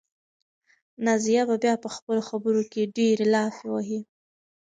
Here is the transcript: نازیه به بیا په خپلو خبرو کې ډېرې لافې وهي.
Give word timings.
نازیه 1.05 1.41
به 1.49 1.55
بیا 1.63 1.73
په 1.83 1.89
خپلو 1.95 2.21
خبرو 2.29 2.61
کې 2.71 2.91
ډېرې 2.95 3.25
لافې 3.33 3.67
وهي. 3.69 3.99